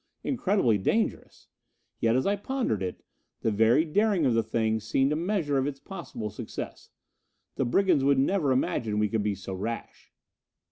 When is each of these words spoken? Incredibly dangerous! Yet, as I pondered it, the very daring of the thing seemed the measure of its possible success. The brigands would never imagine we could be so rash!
Incredibly 0.23 0.79
dangerous! 0.79 1.47
Yet, 1.99 2.15
as 2.15 2.25
I 2.25 2.35
pondered 2.35 2.81
it, 2.81 3.03
the 3.41 3.51
very 3.51 3.85
daring 3.85 4.25
of 4.25 4.33
the 4.33 4.41
thing 4.41 4.79
seemed 4.79 5.11
the 5.11 5.15
measure 5.15 5.59
of 5.59 5.67
its 5.67 5.79
possible 5.79 6.31
success. 6.31 6.89
The 7.53 7.65
brigands 7.65 8.03
would 8.03 8.17
never 8.17 8.51
imagine 8.51 8.97
we 8.97 9.09
could 9.09 9.21
be 9.21 9.35
so 9.35 9.53
rash! 9.53 10.11